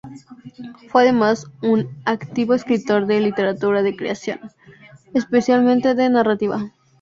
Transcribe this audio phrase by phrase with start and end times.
[0.89, 4.39] Fue además un activo escritor de literatura de creación,
[5.13, 6.71] especialmente de narrativa.